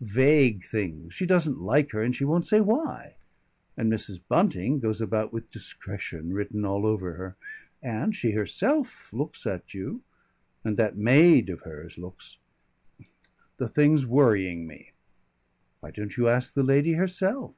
[0.00, 1.12] "Vague things.
[1.14, 3.16] She doesn't like her and she won't say why.
[3.76, 4.18] And Mrs.
[4.30, 7.36] Bunting goes about with discretion written all over her.
[7.82, 10.00] And she herself looks at you
[10.64, 12.38] And that maid of hers looks
[13.58, 14.92] The thing's worrying me."
[15.80, 17.52] "Why don't you ask the lady herself?"